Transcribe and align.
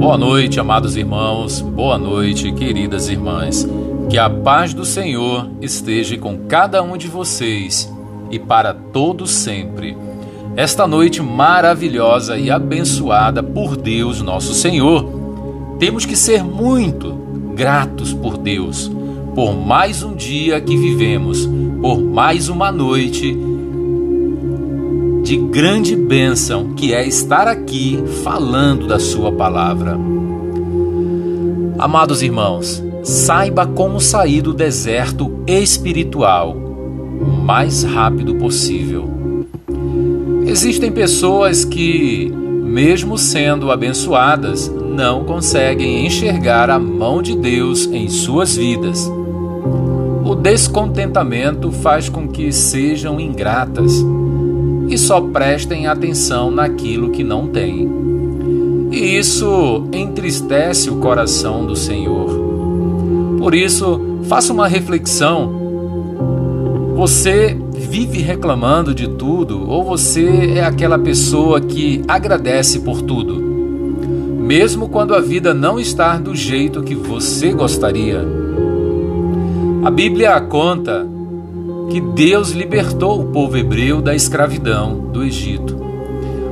Boa 0.00 0.16
noite, 0.16 0.58
amados 0.58 0.96
irmãos, 0.96 1.60
boa 1.60 1.98
noite, 1.98 2.50
queridas 2.52 3.10
irmãs. 3.10 3.68
Que 4.08 4.16
a 4.16 4.30
paz 4.30 4.72
do 4.72 4.82
Senhor 4.82 5.50
esteja 5.60 6.16
com 6.16 6.38
cada 6.48 6.82
um 6.82 6.96
de 6.96 7.06
vocês 7.06 7.92
e 8.30 8.38
para 8.38 8.72
todos 8.72 9.30
sempre. 9.30 9.94
Esta 10.56 10.86
noite 10.86 11.20
maravilhosa 11.20 12.38
e 12.38 12.50
abençoada 12.50 13.42
por 13.42 13.76
Deus, 13.76 14.22
nosso 14.22 14.54
Senhor, 14.54 15.04
temos 15.78 16.06
que 16.06 16.16
ser 16.16 16.42
muito 16.42 17.12
gratos 17.54 18.14
por 18.14 18.38
Deus, 18.38 18.90
por 19.34 19.54
mais 19.54 20.02
um 20.02 20.14
dia 20.14 20.62
que 20.62 20.78
vivemos, 20.78 21.46
por 21.78 22.00
mais 22.00 22.48
uma 22.48 22.72
noite 22.72 23.38
de 25.30 25.36
grande 25.36 25.94
bênção 25.94 26.74
que 26.74 26.92
é 26.92 27.06
estar 27.06 27.46
aqui 27.46 28.02
falando 28.24 28.88
da 28.88 28.98
Sua 28.98 29.30
palavra. 29.30 29.96
Amados 31.78 32.20
irmãos, 32.20 32.82
saiba 33.04 33.64
como 33.64 34.00
sair 34.00 34.42
do 34.42 34.52
deserto 34.52 35.32
espiritual 35.46 36.56
o 36.56 37.24
mais 37.24 37.84
rápido 37.84 38.34
possível. 38.34 39.08
Existem 40.46 40.90
pessoas 40.90 41.64
que, 41.64 42.28
mesmo 42.64 43.16
sendo 43.16 43.70
abençoadas, 43.70 44.68
não 44.68 45.22
conseguem 45.22 46.06
enxergar 46.06 46.68
a 46.68 46.78
mão 46.80 47.22
de 47.22 47.36
Deus 47.36 47.86
em 47.86 48.08
suas 48.08 48.56
vidas. 48.56 49.08
O 50.24 50.34
descontentamento 50.34 51.70
faz 51.70 52.08
com 52.08 52.26
que 52.26 52.50
sejam 52.50 53.20
ingratas 53.20 54.04
e 54.90 54.98
só 54.98 55.20
prestem 55.20 55.86
atenção 55.86 56.50
naquilo 56.50 57.10
que 57.10 57.22
não 57.22 57.46
têm. 57.46 57.88
E 58.90 59.16
isso 59.16 59.86
entristece 59.92 60.90
o 60.90 60.96
coração 60.96 61.64
do 61.64 61.76
Senhor. 61.76 62.28
Por 63.38 63.54
isso, 63.54 64.18
faça 64.24 64.52
uma 64.52 64.66
reflexão. 64.66 65.60
Você 66.96 67.56
vive 67.72 68.20
reclamando 68.20 68.92
de 68.92 69.08
tudo 69.08 69.64
ou 69.70 69.84
você 69.84 70.54
é 70.56 70.64
aquela 70.64 70.98
pessoa 70.98 71.60
que 71.60 72.02
agradece 72.08 72.80
por 72.80 73.00
tudo? 73.00 73.40
Mesmo 74.40 74.88
quando 74.88 75.14
a 75.14 75.20
vida 75.20 75.54
não 75.54 75.78
está 75.78 76.18
do 76.18 76.34
jeito 76.34 76.82
que 76.82 76.96
você 76.96 77.52
gostaria. 77.52 78.26
A 79.84 79.90
Bíblia 79.90 80.40
conta 80.40 81.06
que 81.90 82.00
Deus 82.00 82.52
libertou 82.52 83.20
o 83.20 83.26
povo 83.26 83.56
hebreu 83.56 84.00
da 84.00 84.14
escravidão 84.14 84.94
do 84.94 85.24
Egito, 85.24 85.76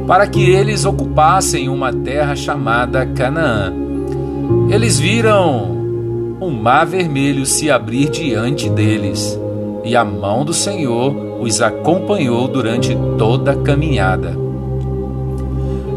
para 0.06 0.27
que 0.27 0.50
eles 0.50 0.84
ocupassem 0.84 1.69
uma 1.69 1.92
terra 1.92 2.34
chamada 2.34 3.06
Canaã. 3.06 3.72
Eles 4.69 4.98
viram 4.98 6.36
o 6.41 6.50
mar 6.50 6.84
vermelho 6.84 7.47
se 7.47 7.70
abrir 7.70 8.11
diante 8.11 8.69
deles, 8.69 9.39
e 9.84 9.94
a 9.94 10.05
mão 10.05 10.44
do 10.44 10.53
Senhor 10.53 11.14
os 11.41 11.62
acompanhou 11.62 12.48
durante 12.48 12.97
toda 13.16 13.53
a 13.53 13.56
caminhada. 13.56 14.36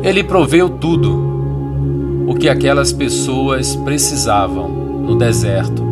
Ele 0.03 0.23
proveu 0.23 0.69
tudo 0.69 2.25
o 2.27 2.35
que 2.35 2.47
aquelas 2.47 2.93
pessoas 2.93 3.75
precisavam 3.77 4.69
no 4.69 5.15
deserto: 5.15 5.90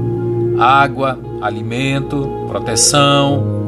água, 0.60 1.18
alimento, 1.42 2.28
proteção 2.48 3.60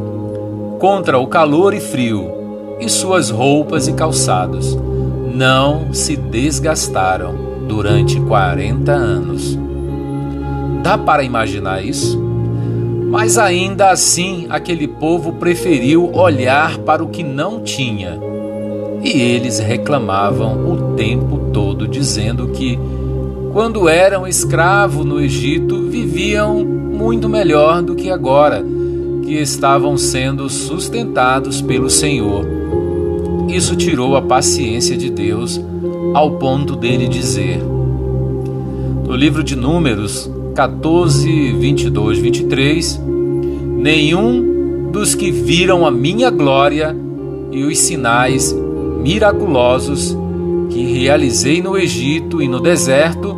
contra 0.79 1.19
o 1.19 1.27
calor 1.27 1.73
e 1.73 1.79
frio, 1.79 2.31
e 2.79 2.89
suas 2.89 3.29
roupas 3.29 3.87
e 3.87 3.93
calçados 3.93 4.75
não 5.33 5.93
se 5.93 6.15
desgastaram 6.15 7.35
durante 7.67 8.19
40 8.19 8.91
anos. 8.91 9.57
Dá 10.83 10.97
para 10.97 11.23
imaginar 11.23 11.85
isso? 11.85 12.19
Mas 13.11 13.37
ainda 13.37 13.91
assim, 13.91 14.47
aquele 14.49 14.87
povo 14.87 15.33
preferiu 15.33 16.11
olhar 16.15 16.77
para 16.79 17.03
o 17.03 17.09
que 17.09 17.23
não 17.23 17.61
tinha. 17.61 18.19
E 19.03 19.21
eles 19.21 19.59
reclamavam 19.59 20.71
o 20.71 20.95
tempo 20.95 21.37
todo, 21.53 21.87
dizendo 21.87 22.47
que, 22.49 22.79
quando 23.51 23.89
eram 23.89 24.27
escravos 24.27 25.05
no 25.05 25.19
Egito, 25.19 25.89
viviam 25.89 26.90
muito 27.01 27.27
melhor 27.27 27.81
do 27.81 27.95
que 27.95 28.11
agora, 28.11 28.63
que 29.23 29.33
estavam 29.33 29.97
sendo 29.97 30.47
sustentados 30.47 31.59
pelo 31.59 31.89
Senhor. 31.89 32.45
Isso 33.49 33.75
tirou 33.75 34.15
a 34.15 34.21
paciência 34.21 34.95
de 34.95 35.09
Deus 35.09 35.59
ao 36.13 36.37
ponto 36.37 36.75
dele 36.75 37.07
dizer, 37.07 37.59
no 39.07 39.15
livro 39.15 39.43
de 39.43 39.55
Números 39.55 40.29
14, 40.53 41.53
22, 41.53 42.19
23: 42.19 43.01
Nenhum 43.77 44.91
dos 44.91 45.15
que 45.15 45.31
viram 45.31 45.87
a 45.87 45.91
minha 45.91 46.29
glória 46.29 46.95
e 47.51 47.63
os 47.63 47.79
sinais 47.79 48.55
miraculosos 49.01 50.15
que 50.69 50.83
realizei 50.83 51.63
no 51.63 51.75
Egito 51.75 52.41
e 52.41 52.47
no 52.47 52.59
deserto 52.59 53.35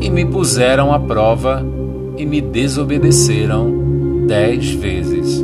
e 0.00 0.08
me 0.08 0.24
puseram 0.24 0.92
à 0.94 0.98
prova 0.98 1.64
e 2.18 2.26
me 2.26 2.40
desobedeceram 2.40 4.26
dez 4.26 4.70
vezes. 4.72 5.42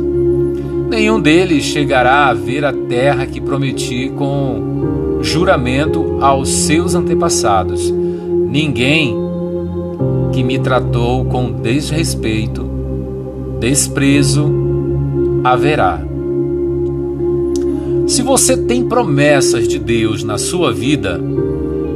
Nenhum 0.89 1.19
deles 1.19 1.63
chegará 1.63 2.27
a 2.27 2.33
ver 2.33 2.63
a 2.63 2.71
terra 2.71 3.25
que 3.25 3.41
prometi 3.41 4.11
com 4.15 5.19
juramento 5.21 6.17
aos 6.21 6.49
seus 6.49 6.93
antepassados. 6.93 7.89
Ninguém 7.89 9.15
que 10.31 10.43
me 10.43 10.59
tratou 10.59 11.25
com 11.25 11.51
desrespeito, 11.51 12.69
desprezo, 13.59 14.53
haverá. 15.43 16.05
Se 18.05 18.21
você 18.21 18.55
tem 18.55 18.87
promessas 18.87 19.67
de 19.67 19.79
Deus 19.79 20.23
na 20.23 20.37
sua 20.37 20.71
vida, 20.71 21.19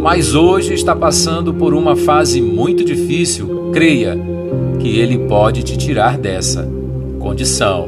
mas 0.02 0.34
hoje 0.34 0.74
está 0.74 0.96
passando 0.96 1.54
por 1.54 1.74
uma 1.74 1.96
fase 1.96 2.42
muito 2.42 2.84
difícil, 2.84 3.70
creia 3.72 4.18
que 4.80 4.98
Ele 4.98 5.18
pode 5.28 5.64
te 5.64 5.78
tirar 5.78 6.18
dessa 6.18 6.68
condição. 7.20 7.88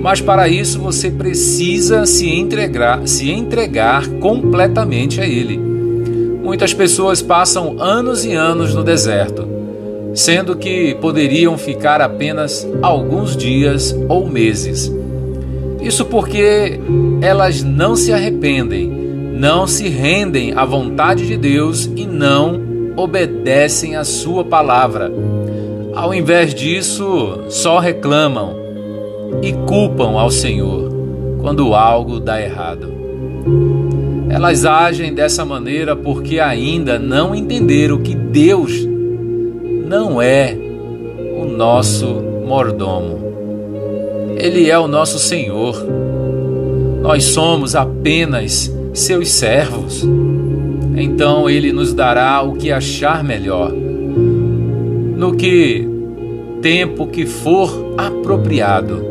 Mas 0.00 0.20
para 0.20 0.48
isso 0.48 0.80
você 0.80 1.10
precisa 1.10 2.06
se 2.06 2.28
entregar, 2.28 3.06
se 3.06 3.30
entregar 3.30 4.08
completamente 4.18 5.20
a 5.20 5.26
Ele. 5.26 5.58
Muitas 6.42 6.72
pessoas 6.72 7.20
passam 7.20 7.76
anos 7.78 8.24
e 8.24 8.32
anos 8.32 8.74
no 8.74 8.82
deserto, 8.82 9.46
sendo 10.14 10.56
que 10.56 10.96
poderiam 11.00 11.56
ficar 11.58 12.00
apenas 12.00 12.66
alguns 12.80 13.36
dias 13.36 13.94
ou 14.08 14.26
meses. 14.26 14.90
Isso 15.82 16.04
porque 16.06 16.80
elas 17.20 17.62
não 17.62 17.94
se 17.94 18.12
arrependem, 18.12 18.88
não 18.88 19.66
se 19.66 19.88
rendem 19.88 20.52
à 20.54 20.64
vontade 20.64 21.26
de 21.26 21.36
Deus 21.36 21.90
e 21.94 22.06
não 22.06 22.60
obedecem 22.96 23.96
à 23.96 24.04
Sua 24.04 24.44
palavra. 24.44 25.12
Ao 25.94 26.14
invés 26.14 26.54
disso, 26.54 27.44
só 27.48 27.78
reclamam 27.78 28.54
e 29.42 29.52
culpam 29.52 30.18
ao 30.18 30.30
Senhor 30.30 30.90
quando 31.40 31.74
algo 31.74 32.20
dá 32.20 32.40
errado. 32.40 32.88
Elas 34.28 34.64
agem 34.64 35.12
dessa 35.12 35.44
maneira 35.44 35.96
porque 35.96 36.38
ainda 36.38 36.98
não 36.98 37.34
entenderam 37.34 37.98
que 37.98 38.14
Deus 38.14 38.72
não 39.86 40.22
é 40.22 40.56
o 41.36 41.44
nosso 41.44 42.06
mordomo. 42.46 43.18
Ele 44.36 44.70
é 44.70 44.78
o 44.78 44.86
nosso 44.86 45.18
Senhor. 45.18 45.74
Nós 47.02 47.24
somos 47.24 47.74
apenas 47.74 48.72
seus 48.94 49.30
servos. 49.30 50.06
Então 50.96 51.50
ele 51.50 51.72
nos 51.72 51.92
dará 51.92 52.40
o 52.42 52.54
que 52.54 52.70
achar 52.70 53.24
melhor 53.24 53.72
no 55.20 55.34
que 55.34 55.86
tempo 56.62 57.06
que 57.06 57.26
for 57.26 57.94
apropriado. 57.98 59.04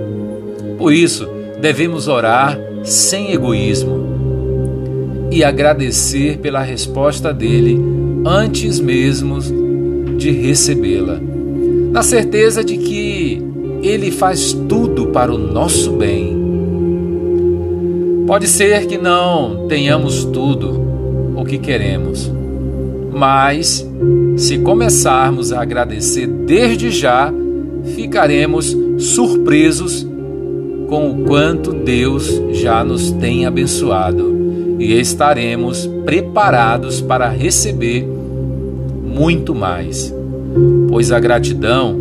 Por 0.75 0.91
isso, 0.91 1.29
devemos 1.61 2.07
orar 2.07 2.59
sem 2.83 3.31
egoísmo 3.31 4.09
e 5.31 5.43
agradecer 5.43 6.39
pela 6.39 6.63
resposta 6.63 7.31
dele 7.31 7.79
antes 8.25 8.79
mesmo 8.79 9.37
de 10.17 10.31
recebê-la, 10.31 11.19
na 11.91 12.01
certeza 12.01 12.63
de 12.63 12.77
que 12.77 13.43
ele 13.83 14.09
faz 14.09 14.51
tudo 14.67 15.09
para 15.09 15.31
o 15.31 15.37
nosso 15.37 15.91
bem. 15.91 16.35
Pode 18.25 18.47
ser 18.47 18.87
que 18.87 18.97
não 18.97 19.67
tenhamos 19.67 20.25
tudo 20.25 20.81
o 21.35 21.45
que 21.45 21.59
queremos, 21.59 22.31
mas 23.11 23.87
se 24.37 24.57
começarmos 24.59 25.51
a 25.51 25.61
agradecer 25.61 26.27
desde 26.27 26.91
já, 26.91 27.33
ficaremos 27.95 28.75
surpresos 28.97 30.07
com 30.87 31.11
o 31.11 31.25
quanto 31.25 31.71
Deus 31.71 32.41
já 32.51 32.83
nos 32.83 33.11
tem 33.11 33.45
abençoado 33.45 34.37
e 34.79 34.99
estaremos 34.99 35.85
preparados 36.05 37.01
para 37.01 37.29
receber 37.29 38.07
muito 39.03 39.53
mais, 39.53 40.13
pois 40.87 41.11
a 41.11 41.19
gratidão 41.19 41.99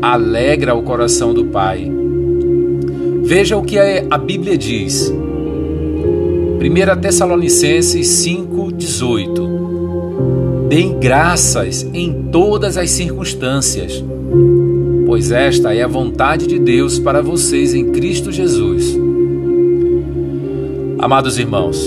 alegra 0.00 0.74
o 0.74 0.82
coração 0.82 1.34
do 1.34 1.46
Pai. 1.46 1.90
Veja 3.22 3.56
o 3.56 3.62
que 3.62 3.76
a 3.78 4.18
Bíblia 4.18 4.56
diz. 4.56 5.12
1 6.60 7.00
Tessalonicenses 7.00 8.06
5,18 8.24 9.56
Deem 10.68 10.98
graças 10.98 11.88
em 11.94 12.24
todas 12.32 12.76
as 12.76 12.90
circunstâncias, 12.90 14.02
pois 15.06 15.30
esta 15.30 15.72
é 15.72 15.82
a 15.82 15.86
vontade 15.86 16.48
de 16.48 16.58
Deus 16.58 16.98
para 16.98 17.22
vocês 17.22 17.72
em 17.72 17.92
Cristo 17.92 18.32
Jesus. 18.32 18.96
Amados 20.98 21.38
irmãos, 21.38 21.78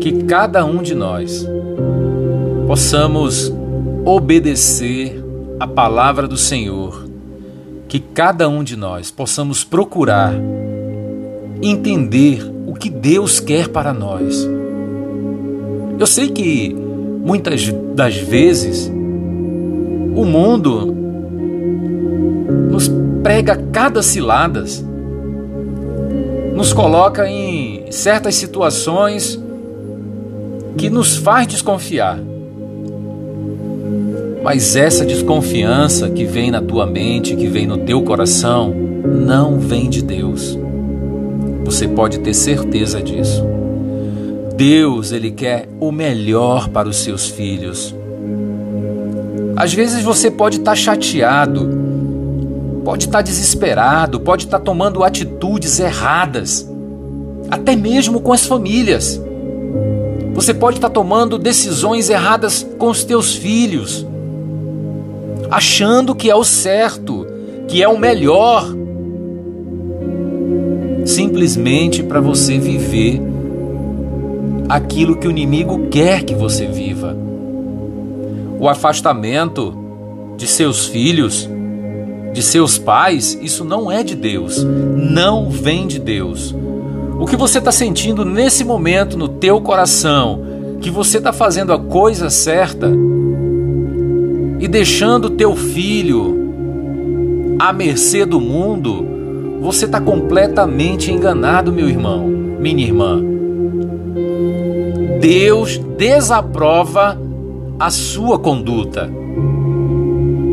que 0.00 0.24
cada 0.24 0.64
um 0.64 0.82
de 0.82 0.94
nós 0.94 1.46
possamos 2.66 3.52
obedecer 4.06 5.22
a 5.60 5.66
palavra 5.66 6.26
do 6.26 6.38
Senhor, 6.38 7.06
que 7.88 8.00
cada 8.00 8.48
um 8.48 8.64
de 8.64 8.74
nós 8.74 9.10
possamos 9.10 9.64
procurar 9.64 10.32
entender 11.60 12.40
o 12.66 12.72
que 12.72 12.88
Deus 12.88 13.38
quer 13.38 13.68
para 13.68 13.92
nós. 13.92 14.48
Eu 15.98 16.06
sei 16.06 16.28
que 16.28 16.74
muitas 17.24 17.72
das 17.94 18.16
vezes 18.16 18.90
o 20.14 20.24
mundo 20.24 20.94
nos 22.70 22.88
prega 23.22 23.56
cada 23.72 24.02
ciladas, 24.02 24.84
nos 26.54 26.72
coloca 26.72 27.28
em 27.28 27.90
certas 27.90 28.36
situações 28.36 29.38
que 30.76 30.88
nos 30.88 31.16
faz 31.16 31.46
desconfiar. 31.48 32.18
Mas 34.42 34.76
essa 34.76 35.04
desconfiança 35.04 36.08
que 36.08 36.24
vem 36.24 36.50
na 36.50 36.62
tua 36.62 36.86
mente, 36.86 37.34
que 37.34 37.48
vem 37.48 37.66
no 37.66 37.78
teu 37.78 38.02
coração, 38.02 38.72
não 39.04 39.58
vem 39.58 39.90
de 39.90 40.02
Deus. 40.02 40.56
Você 41.64 41.88
pode 41.88 42.20
ter 42.20 42.34
certeza 42.34 43.02
disso. 43.02 43.44
Deus, 44.58 45.12
ele 45.12 45.30
quer 45.30 45.68
o 45.78 45.92
melhor 45.92 46.68
para 46.70 46.88
os 46.88 46.96
seus 46.96 47.28
filhos. 47.28 47.94
Às 49.54 49.72
vezes 49.72 50.02
você 50.02 50.32
pode 50.32 50.56
estar 50.56 50.74
chateado, 50.74 51.70
pode 52.84 53.04
estar 53.04 53.22
desesperado, 53.22 54.18
pode 54.18 54.46
estar 54.46 54.58
tomando 54.58 55.04
atitudes 55.04 55.78
erradas, 55.78 56.68
até 57.48 57.76
mesmo 57.76 58.20
com 58.20 58.32
as 58.32 58.46
famílias. 58.46 59.22
Você 60.34 60.52
pode 60.52 60.78
estar 60.78 60.90
tomando 60.90 61.38
decisões 61.38 62.10
erradas 62.10 62.66
com 62.78 62.90
os 62.90 63.04
teus 63.04 63.36
filhos, 63.36 64.04
achando 65.52 66.16
que 66.16 66.28
é 66.28 66.34
o 66.34 66.42
certo, 66.42 67.24
que 67.68 67.80
é 67.80 67.86
o 67.86 67.96
melhor, 67.96 68.66
simplesmente 71.04 72.02
para 72.02 72.20
você 72.20 72.58
viver 72.58 73.27
aquilo 74.68 75.16
que 75.16 75.26
o 75.26 75.30
inimigo 75.30 75.88
quer 75.88 76.22
que 76.22 76.34
você 76.34 76.66
viva. 76.66 77.16
O 78.60 78.68
afastamento 78.68 79.74
de 80.36 80.46
seus 80.46 80.86
filhos, 80.86 81.48
de 82.32 82.42
seus 82.42 82.78
pais, 82.78 83.38
isso 83.40 83.64
não 83.64 83.90
é 83.90 84.02
de 84.02 84.14
Deus, 84.14 84.64
não 84.64 85.48
vem 85.48 85.86
de 85.86 85.98
Deus. 85.98 86.54
O 87.18 87.26
que 87.26 87.36
você 87.36 87.58
está 87.58 87.72
sentindo 87.72 88.24
nesse 88.24 88.64
momento 88.64 89.16
no 89.16 89.28
teu 89.28 89.60
coração, 89.60 90.40
que 90.80 90.90
você 90.90 91.18
está 91.18 91.32
fazendo 91.32 91.72
a 91.72 91.78
coisa 91.78 92.30
certa 92.30 92.92
e 94.60 94.68
deixando 94.68 95.30
teu 95.30 95.56
filho 95.56 97.56
à 97.58 97.72
mercê 97.72 98.24
do 98.24 98.40
mundo, 98.40 99.04
você 99.60 99.86
está 99.86 100.00
completamente 100.00 101.10
enganado, 101.10 101.72
meu 101.72 101.88
irmão, 101.88 102.28
minha 102.60 102.84
irmã. 102.84 103.37
Deus 105.20 105.78
desaprova 105.78 107.20
a 107.78 107.90
sua 107.90 108.38
conduta. 108.38 109.10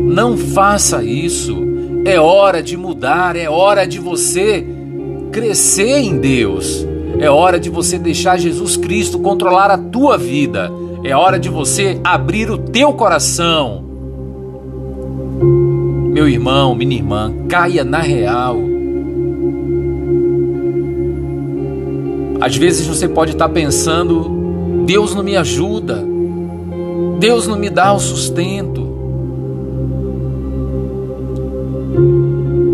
Não 0.06 0.36
faça 0.36 1.02
isso. 1.02 1.56
É 2.04 2.20
hora 2.20 2.62
de 2.62 2.76
mudar, 2.76 3.36
é 3.36 3.48
hora 3.48 3.86
de 3.86 3.98
você 3.98 4.66
crescer 5.32 5.98
em 5.98 6.18
Deus. 6.18 6.86
É 7.18 7.30
hora 7.30 7.58
de 7.58 7.70
você 7.70 7.98
deixar 7.98 8.38
Jesus 8.38 8.76
Cristo 8.76 9.18
controlar 9.18 9.70
a 9.70 9.78
tua 9.78 10.16
vida. 10.18 10.70
É 11.02 11.14
hora 11.16 11.38
de 11.38 11.48
você 11.48 12.00
abrir 12.04 12.50
o 12.50 12.58
teu 12.58 12.92
coração. 12.92 13.84
Meu 16.12 16.28
irmão, 16.28 16.74
minha 16.74 16.96
irmã, 16.96 17.32
caia 17.48 17.84
na 17.84 18.00
real. 18.00 18.56
Às 22.40 22.56
vezes 22.56 22.86
você 22.86 23.08
pode 23.08 23.32
estar 23.32 23.48
pensando: 23.48 24.35
Deus 24.86 25.12
não 25.16 25.24
me 25.24 25.36
ajuda, 25.36 26.00
Deus 27.18 27.48
não 27.48 27.58
me 27.58 27.68
dá 27.68 27.92
o 27.92 27.98
sustento. 27.98 28.82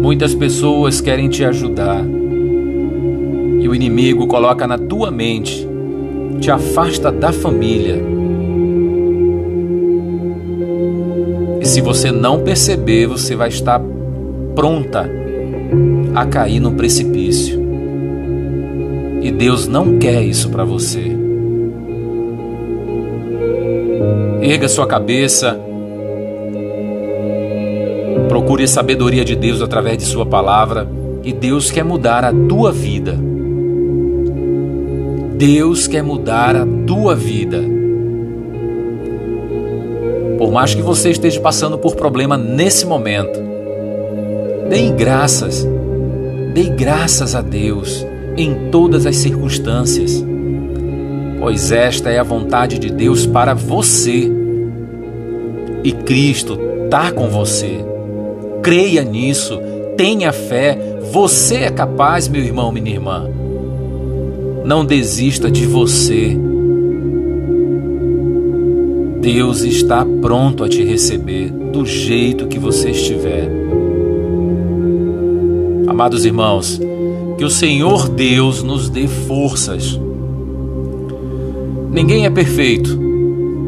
Muitas 0.02 0.34
pessoas 0.34 1.00
querem 1.00 1.30
te 1.30 1.42
ajudar, 1.42 2.04
e 2.04 3.66
o 3.66 3.74
inimigo 3.74 4.26
coloca 4.26 4.66
na 4.66 4.76
tua 4.76 5.10
mente, 5.10 5.66
te 6.38 6.50
afasta 6.50 7.10
da 7.10 7.32
família. 7.32 7.98
E 11.62 11.66
se 11.66 11.80
você 11.80 12.12
não 12.12 12.42
perceber, 12.42 13.06
você 13.06 13.34
vai 13.34 13.48
estar 13.48 13.80
pronta 14.54 15.10
a 16.14 16.26
cair 16.26 16.60
no 16.60 16.72
precipício. 16.72 17.58
E 19.22 19.30
Deus 19.30 19.66
não 19.66 19.96
quer 19.96 20.22
isso 20.22 20.50
para 20.50 20.64
você. 20.64 21.11
Erga 24.42 24.68
sua 24.68 24.88
cabeça. 24.88 25.56
Procure 28.28 28.64
a 28.64 28.66
sabedoria 28.66 29.24
de 29.24 29.36
Deus 29.36 29.62
através 29.62 29.96
de 29.98 30.04
Sua 30.04 30.26
palavra. 30.26 30.88
E 31.22 31.32
Deus 31.32 31.70
quer 31.70 31.84
mudar 31.84 32.24
a 32.24 32.32
tua 32.32 32.72
vida. 32.72 33.16
Deus 35.36 35.86
quer 35.86 36.02
mudar 36.02 36.56
a 36.56 36.66
tua 36.84 37.14
vida. 37.14 37.62
Por 40.38 40.50
mais 40.50 40.74
que 40.74 40.82
você 40.82 41.10
esteja 41.10 41.40
passando 41.40 41.78
por 41.78 41.94
problema 41.94 42.36
nesse 42.36 42.84
momento, 42.84 43.38
dê 44.68 44.90
graças, 44.90 45.64
dê 46.52 46.64
graças 46.64 47.36
a 47.36 47.40
Deus 47.40 48.04
em 48.36 48.70
todas 48.72 49.06
as 49.06 49.14
circunstâncias, 49.14 50.24
pois 51.42 51.72
esta 51.72 52.08
é 52.08 52.20
a 52.20 52.22
vontade 52.22 52.78
de 52.78 52.88
Deus 52.88 53.26
para 53.26 53.52
você. 53.52 54.30
E 55.82 55.90
Cristo 55.90 56.56
está 56.84 57.10
com 57.10 57.28
você. 57.28 57.84
Creia 58.62 59.02
nisso, 59.02 59.58
tenha 59.96 60.32
fé, 60.32 60.78
você 61.12 61.56
é 61.56 61.70
capaz, 61.70 62.28
meu 62.28 62.40
irmão, 62.40 62.70
minha 62.70 62.92
irmã. 62.92 63.28
Não 64.64 64.84
desista 64.84 65.50
de 65.50 65.66
você. 65.66 66.38
Deus 69.20 69.62
está 69.62 70.06
pronto 70.20 70.62
a 70.62 70.68
te 70.68 70.84
receber 70.84 71.50
do 71.50 71.84
jeito 71.84 72.46
que 72.46 72.58
você 72.58 72.90
estiver. 72.90 73.50
Amados 75.88 76.24
irmãos, 76.24 76.80
que 77.36 77.44
o 77.44 77.50
Senhor 77.50 78.08
Deus 78.08 78.62
nos 78.62 78.88
dê 78.88 79.08
forças. 79.08 79.98
Ninguém 81.92 82.26
é 82.26 82.30
perfeito. 82.30 82.98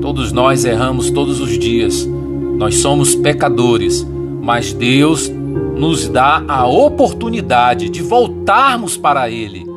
Todos 0.00 0.32
nós 0.32 0.64
erramos 0.64 1.10
todos 1.10 1.40
os 1.40 1.56
dias. 1.56 2.08
Nós 2.56 2.76
somos 2.76 3.14
pecadores, 3.14 4.04
mas 4.42 4.72
Deus 4.72 5.30
nos 5.76 6.08
dá 6.08 6.42
a 6.48 6.66
oportunidade 6.66 7.88
de 7.88 8.02
voltarmos 8.02 8.96
para 8.96 9.30
Ele 9.30 9.74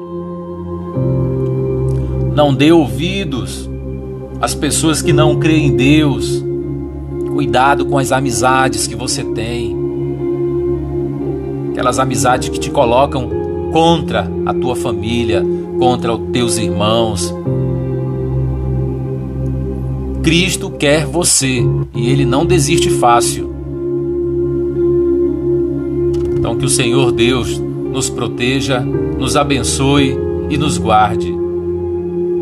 não 2.38 2.54
dê 2.54 2.72
ouvidos 2.72 3.68
às 4.40 4.54
pessoas 4.54 5.02
que 5.02 5.12
não 5.12 5.40
creem 5.40 5.70
em 5.70 5.76
Deus. 5.76 6.46
Cuidado 7.34 7.84
com 7.88 7.98
as 7.98 8.12
amizades 8.12 8.86
que 8.86 8.96
você 8.96 9.24
tem. 9.24 9.76
Aquelas 11.72 11.98
amizades 11.98 12.50
que 12.50 12.60
te 12.60 12.70
colocam 12.70 13.28
contra 13.74 14.32
a 14.46 14.54
tua 14.54 14.76
família, 14.76 15.44
contra 15.80 16.14
os 16.14 16.30
teus 16.30 16.60
irmãos. 16.60 17.34
Cristo 20.28 20.70
quer 20.70 21.06
você 21.06 21.64
e 21.96 22.10
ele 22.10 22.26
não 22.26 22.46
desiste 22.46 22.90
fácil. 22.90 23.50
Então 26.38 26.58
que 26.58 26.66
o 26.66 26.70
Senhor 26.70 27.14
Deus 27.14 27.58
nos 27.58 28.10
proteja, 28.10 28.82
nos 28.82 29.38
abençoe 29.38 30.18
e 30.50 30.58
nos 30.58 30.78
guarde. 30.78 31.34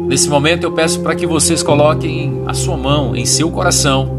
Nesse 0.08 0.28
momento 0.28 0.64
eu 0.64 0.72
peço 0.72 1.00
para 1.02 1.14
que 1.14 1.28
vocês 1.28 1.62
coloquem 1.62 2.42
a 2.48 2.56
sua 2.56 2.76
mão 2.76 3.16
em 3.16 3.24
seu 3.24 3.52
coração 3.52 4.10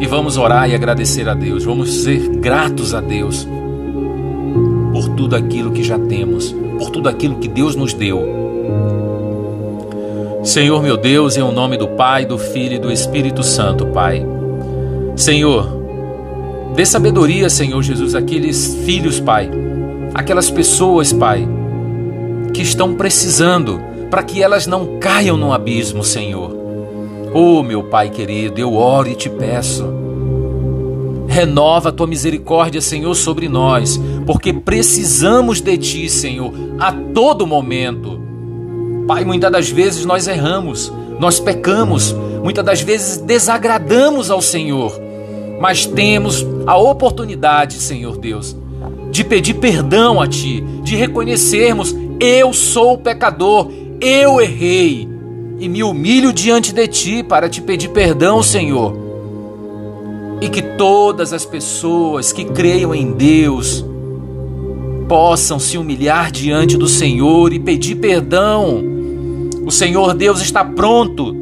e 0.00 0.06
vamos 0.08 0.36
orar 0.36 0.68
e 0.68 0.74
agradecer 0.74 1.28
a 1.28 1.34
Deus. 1.34 1.62
Vamos 1.62 2.02
ser 2.02 2.18
gratos 2.30 2.94
a 2.94 3.00
Deus 3.00 3.46
por 4.92 5.08
tudo 5.10 5.36
aquilo 5.36 5.70
que 5.70 5.84
já 5.84 6.00
temos, 6.00 6.52
por 6.80 6.90
tudo 6.90 7.08
aquilo 7.08 7.36
que 7.36 7.46
Deus 7.46 7.76
nos 7.76 7.94
deu. 7.94 8.40
Senhor 10.42 10.82
meu 10.82 10.96
Deus, 10.96 11.36
em 11.36 11.42
o 11.42 11.52
nome 11.52 11.76
do 11.76 11.86
Pai, 11.86 12.24
do 12.24 12.38
Filho 12.38 12.76
e 12.76 12.78
do 12.78 12.90
Espírito 12.90 13.42
Santo, 13.42 13.86
Pai. 13.88 14.24
Senhor, 15.14 15.68
dê 16.74 16.86
sabedoria, 16.86 17.50
Senhor 17.50 17.82
Jesus, 17.82 18.14
àqueles 18.14 18.74
filhos, 18.86 19.20
Pai, 19.20 19.50
aquelas 20.14 20.50
pessoas, 20.50 21.12
Pai, 21.12 21.46
que 22.54 22.62
estão 22.62 22.94
precisando 22.94 23.80
para 24.10 24.22
que 24.22 24.42
elas 24.42 24.66
não 24.66 24.98
caiam 24.98 25.36
no 25.36 25.52
abismo, 25.52 26.02
Senhor. 26.02 26.56
Oh, 27.34 27.62
meu 27.62 27.84
Pai 27.84 28.08
querido, 28.08 28.58
eu 28.58 28.74
oro 28.74 29.08
e 29.08 29.14
te 29.14 29.28
peço. 29.28 29.84
Renova 31.28 31.90
a 31.90 31.92
tua 31.92 32.06
misericórdia, 32.06 32.80
Senhor, 32.80 33.14
sobre 33.14 33.46
nós, 33.46 34.00
porque 34.24 34.54
precisamos 34.54 35.60
de 35.60 35.76
ti, 35.76 36.08
Senhor, 36.08 36.50
a 36.78 36.90
todo 36.92 37.46
momento. 37.46 38.19
Pai, 39.10 39.24
muitas 39.24 39.50
das 39.50 39.68
vezes 39.68 40.04
nós 40.04 40.28
erramos, 40.28 40.92
nós 41.18 41.40
pecamos, 41.40 42.12
muitas 42.44 42.64
das 42.64 42.80
vezes 42.80 43.16
desagradamos 43.16 44.30
ao 44.30 44.40
Senhor, 44.40 45.00
mas 45.60 45.84
temos 45.84 46.46
a 46.64 46.76
oportunidade, 46.76 47.74
Senhor 47.80 48.16
Deus, 48.16 48.56
de 49.10 49.24
pedir 49.24 49.54
perdão 49.54 50.20
a 50.20 50.28
Ti, 50.28 50.64
de 50.84 50.94
reconhecermos: 50.94 51.92
eu 52.20 52.52
sou 52.52 52.98
pecador, 52.98 53.68
eu 54.00 54.40
errei 54.40 55.08
e 55.58 55.68
me 55.68 55.82
humilho 55.82 56.32
diante 56.32 56.72
de 56.72 56.86
ti 56.86 57.24
para 57.24 57.48
te 57.48 57.60
pedir 57.60 57.88
perdão, 57.88 58.40
Senhor. 58.44 58.94
E 60.40 60.48
que 60.48 60.62
todas 60.62 61.32
as 61.32 61.44
pessoas 61.44 62.32
que 62.32 62.44
creiam 62.44 62.94
em 62.94 63.10
Deus 63.10 63.84
possam 65.08 65.58
se 65.58 65.76
humilhar 65.76 66.30
diante 66.30 66.76
do 66.76 66.86
Senhor 66.86 67.52
e 67.52 67.58
pedir 67.58 67.96
perdão. 67.96 68.99
O 69.70 69.72
Senhor 69.72 70.14
Deus 70.14 70.42
está 70.42 70.64
pronto 70.64 71.32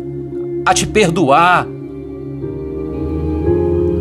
a 0.66 0.75
te 0.75 0.87
perdoar. 0.87 1.66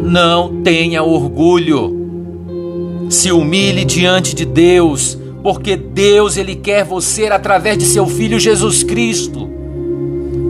Não 0.03 0.61
tenha 0.63 1.01
orgulho. 1.01 3.07
Se 3.09 3.31
humilhe 3.31 3.85
diante 3.85 4.35
de 4.35 4.43
Deus 4.43 5.17
porque 5.41 5.77
Deus 5.77 6.35
ele 6.35 6.55
quer 6.55 6.83
você 6.83 7.27
através 7.27 7.77
de 7.77 7.85
seu 7.85 8.05
filho 8.05 8.37
Jesus 8.37 8.83
Cristo. 8.83 9.49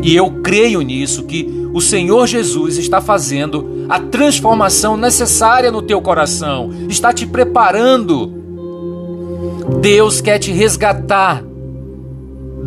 E 0.02 0.16
eu 0.16 0.42
creio 0.42 0.82
nisso 0.82 1.26
que 1.26 1.48
o 1.72 1.80
Senhor 1.80 2.26
Jesus 2.26 2.80
está 2.80 3.00
fazendo 3.00 3.86
a 3.88 4.00
transformação 4.00 4.98
necessária 4.98 5.72
no 5.72 5.84
teu 5.84 6.02
coração, 6.02 6.72
está 6.90 7.14
te 7.14 7.28
preparando. 7.28 8.34
Deus 9.80 10.20
quer 10.20 10.40
te 10.40 10.52
resgatar. 10.52 11.44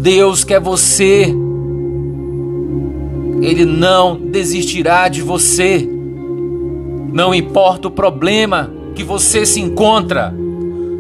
Deus 0.01 0.45
quer 0.45 0.61
você. 0.61 1.35
Ele 3.43 3.67
não 3.67 4.19
desistirá 4.19 5.09
de 5.09 5.21
você. 5.21 5.87
Não 7.13 7.35
importa 7.35 7.89
o 7.89 7.91
problema 7.91 8.73
que 8.95 9.05
você 9.05 9.45
se 9.45 9.61
encontra, 9.61 10.35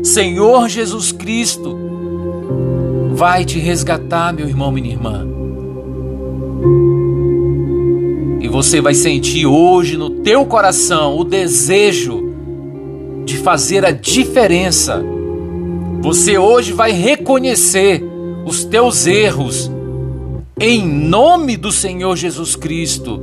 Senhor 0.02 0.68
Jesus 0.68 1.12
Cristo 1.12 1.78
vai 3.12 3.44
te 3.44 3.58
resgatar, 3.58 4.32
meu 4.32 4.46
irmão, 4.46 4.70
minha 4.70 4.90
irmã. 4.90 5.26
E 8.40 8.48
você 8.48 8.80
vai 8.80 8.94
sentir 8.94 9.46
hoje 9.46 9.96
no 9.96 10.10
teu 10.10 10.44
coração 10.44 11.18
o 11.18 11.24
desejo 11.24 12.34
de 13.24 13.38
fazer 13.38 13.84
a 13.84 13.92
diferença. 13.92 15.02
Você 16.00 16.36
hoje 16.38 16.72
vai 16.72 16.92
reconhecer 16.92 18.09
os 18.50 18.64
teus 18.64 19.06
erros 19.06 19.70
em 20.58 20.84
nome 20.84 21.56
do 21.56 21.70
Senhor 21.70 22.16
Jesus 22.16 22.56
Cristo. 22.56 23.22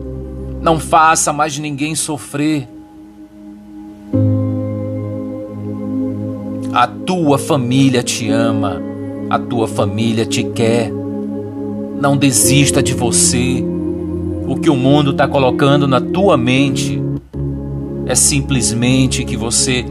Não 0.62 0.80
faça 0.80 1.34
mais 1.34 1.60
ninguém 1.60 1.96
sofrer. 1.96 2.66
A 6.72 6.88
tua 6.88 7.38
família 7.38 8.02
te 8.02 8.30
ama, 8.30 8.82
a 9.30 9.38
tua 9.38 9.68
família 9.68 10.26
te 10.26 10.46
quer. 10.46 10.94
Não 12.00 12.16
desista 12.16 12.82
de 12.82 12.94
você. 12.94 13.62
O 14.48 14.56
que 14.56 14.70
o 14.70 14.78
mundo 14.78 15.12
está 15.12 15.28
colocando 15.28 15.90
na 15.90 16.00
tua 16.00 16.38
mente 16.38 17.02
é 18.06 18.16
simplesmente 18.16 19.26
que 19.26 19.36
você 19.36 19.84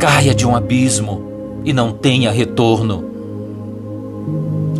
caia 0.00 0.34
de 0.34 0.44
um 0.44 0.56
abismo 0.56 1.22
e 1.64 1.72
não 1.72 1.92
tenha 1.92 2.32
retorno. 2.32 3.13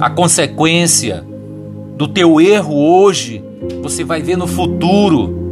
A 0.00 0.10
consequência 0.10 1.24
do 1.96 2.08
teu 2.08 2.40
erro 2.40 2.74
hoje, 2.74 3.42
você 3.82 4.02
vai 4.02 4.20
ver 4.20 4.36
no 4.36 4.46
futuro. 4.46 5.42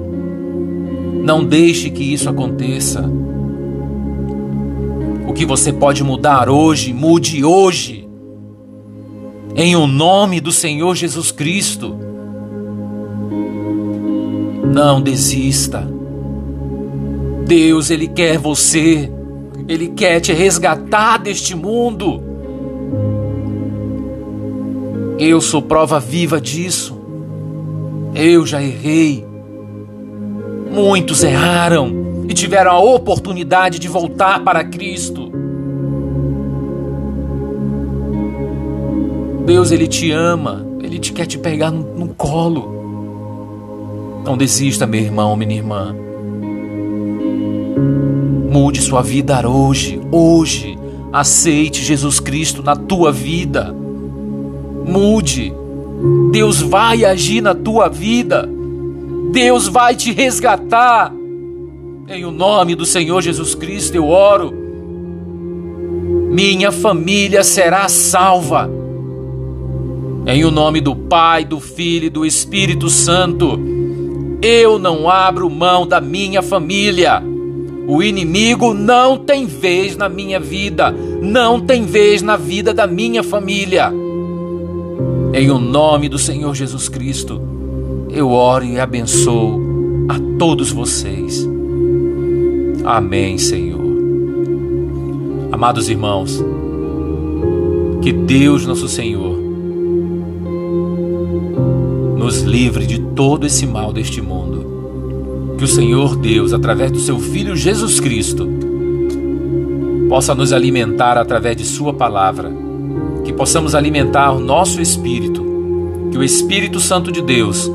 Não 1.23 1.45
deixe 1.45 1.91
que 1.91 2.03
isso 2.03 2.29
aconteça. 2.29 3.09
O 5.29 5.33
que 5.33 5.47
você 5.47 5.73
pode 5.73 6.03
mudar 6.03 6.49
hoje, 6.49 6.93
mude 6.93 7.45
hoje. 7.45 8.09
Em 9.55 9.77
o 9.77 9.87
nome 9.87 10.41
do 10.41 10.51
Senhor 10.51 10.95
Jesus 10.97 11.31
Cristo. 11.31 11.97
Não 14.65 15.01
desista. 15.01 15.89
Deus, 17.47 17.91
Ele 17.91 18.09
quer 18.09 18.39
você. 18.39 19.11
Ele 19.69 19.89
quer 19.89 20.21
te 20.21 20.33
resgatar 20.33 21.19
deste 21.19 21.55
mundo. 21.55 22.32
Eu 25.25 25.41
sou 25.41 25.63
prova 25.63 26.01
viva 26.01 26.41
disso. 26.41 26.99
Eu 28.13 28.45
já 28.45 28.61
errei. 28.61 29.25
Muitos 30.69 31.23
erraram 31.23 32.25
e 32.29 32.35
tiveram 32.35 32.73
a 32.73 32.81
oportunidade 32.81 33.79
de 33.79 33.87
voltar 33.87 34.43
para 34.43 34.65
Cristo. 34.65 35.31
Deus, 39.47 39.71
Ele 39.71 39.87
te 39.87 40.11
ama, 40.11 40.67
Ele 40.83 40.99
te 40.99 41.13
quer 41.13 41.27
te 41.27 41.39
pegar 41.39 41.71
no, 41.71 41.85
no 41.97 42.09
colo. 42.09 44.23
Não 44.25 44.37
desista, 44.37 44.89
meu 44.89 45.03
irmão, 45.03 45.37
minha 45.37 45.55
irmã. 45.55 45.95
Mude 48.51 48.83
sua 48.83 49.03
vida 49.03 49.49
hoje, 49.49 50.01
hoje. 50.11 50.77
Aceite 51.13 51.81
Jesus 51.81 52.19
Cristo 52.19 52.61
na 52.61 52.75
tua 52.75 53.13
vida. 53.13 53.82
Mude. 54.87 55.53
Deus 56.31 56.61
vai 56.61 57.05
agir 57.05 57.41
na 57.41 57.55
tua 57.55 57.89
vida. 57.89 58.49
Deus 59.31 59.69
vai 59.69 59.95
te 59.95 60.13
resgatar. 60.13 61.13
Em 62.09 62.25
o 62.25 62.31
nome 62.31 62.75
do 62.75 62.85
Senhor 62.85 63.23
Jesus 63.23 63.55
Cristo 63.55 63.95
eu 63.95 64.09
oro. 64.09 64.53
Minha 66.31 66.73
família 66.73 67.45
será 67.45 67.89
salva. 67.89 68.71
Em 70.27 70.45
o 70.45 70.51
nome 70.51 70.81
do 70.81 70.95
Pai, 70.95 71.45
do 71.45 71.61
Filho 71.61 72.07
e 72.07 72.11
do 72.11 72.25
Espírito 72.25 72.89
Santo, 72.89 73.59
eu 74.41 74.79
não 74.79 75.09
abro 75.09 75.49
mão 75.51 75.87
da 75.87 76.01
minha 76.01 76.43
família. 76.43 77.23
O 77.87 78.03
inimigo 78.03 78.73
não 78.73 79.19
tem 79.19 79.47
vez 79.47 79.97
na 79.97 80.09
minha 80.09 80.39
vida, 80.39 80.91
não 80.91 81.61
tem 81.61 81.85
vez 81.85 82.23
na 82.23 82.37
vida 82.37 82.73
da 82.73 82.87
minha 82.87 83.23
família. 83.23 83.93
Em 85.35 85.51
o 85.51 85.59
nome 85.59 86.11
do 86.11 86.19
Senhor 86.19 86.55
Jesus 86.55 86.91
Cristo, 86.91 87.41
eu 88.11 88.31
oro 88.31 88.67
e 88.67 88.79
abençoo 88.79 90.07
a 90.07 90.19
todos 90.39 90.71
vocês. 90.71 91.49
Amém, 92.85 93.39
Senhor. 93.39 93.81
Amados 95.51 95.89
irmãos, 95.89 96.45
que 98.03 98.13
Deus 98.13 98.67
nosso 98.67 98.87
Senhor 98.89 99.39
nos 102.19 102.43
livre 102.43 102.87
de 102.87 102.99
todo 102.99 103.47
esse 103.47 103.67
mal 103.67 103.91
deste 103.91 104.21
mundo. 104.21 105.57
Que 105.57 105.65
o 105.65 105.69
Senhor 105.69 106.15
Deus, 106.15 106.53
através 106.53 106.91
do 106.91 107.01
seu 107.01 107.19
Filho 107.19 107.57
Jesus 107.57 108.01
Cristo, 108.01 108.47
possa 110.11 110.35
nos 110.35 110.53
alimentar 110.53 111.17
através 111.17 111.57
de 111.57 111.65
Sua 111.65 111.95
palavra, 111.95 112.53
possamos 113.43 113.75
alimentar 113.75 114.31
o 114.31 114.39
nosso 114.39 114.81
espírito, 114.81 115.45
que 116.13 116.17
o 116.17 116.23
Espírito 116.23 116.79
Santo 116.79 117.11
de 117.11 117.21
Deus 117.21 117.69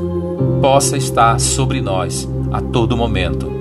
possa 0.62 0.96
estar 0.96 1.38
sobre 1.38 1.82
nós 1.82 2.26
a 2.50 2.58
todo 2.58 2.96
momento 2.96 3.52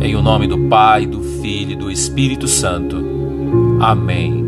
em 0.00 0.14
o 0.14 0.22
nome 0.22 0.46
do 0.46 0.56
Pai, 0.68 1.06
do 1.06 1.20
Filho 1.20 1.72
e 1.72 1.76
do 1.76 1.90
Espírito 1.90 2.46
Santo. 2.46 3.04
Amém. 3.80 4.43